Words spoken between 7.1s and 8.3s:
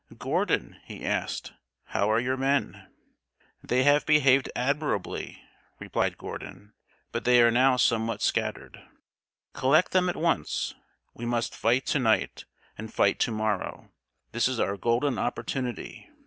"but they are now somewhat